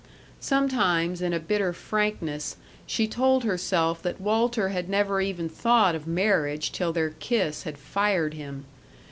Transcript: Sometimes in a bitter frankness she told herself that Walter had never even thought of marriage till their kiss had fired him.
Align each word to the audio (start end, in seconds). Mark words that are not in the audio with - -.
Sometimes 0.39 1.21
in 1.21 1.31
a 1.31 1.39
bitter 1.39 1.73
frankness 1.73 2.55
she 2.87 3.07
told 3.07 3.43
herself 3.43 4.01
that 4.01 4.19
Walter 4.19 4.69
had 4.69 4.89
never 4.89 5.21
even 5.21 5.47
thought 5.47 5.93
of 5.93 6.07
marriage 6.07 6.71
till 6.71 6.91
their 6.91 7.11
kiss 7.11 7.65
had 7.65 7.77
fired 7.77 8.33
him. 8.33 8.65